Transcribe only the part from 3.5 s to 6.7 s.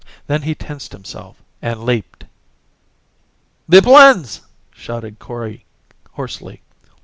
"The plans!" shouted Kori hoarsely.